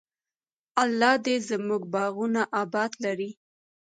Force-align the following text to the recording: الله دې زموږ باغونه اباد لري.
الله 0.83 1.13
دې 1.25 1.35
زموږ 1.49 1.81
باغونه 1.93 2.41
اباد 2.61 2.91
لري. 3.03 3.29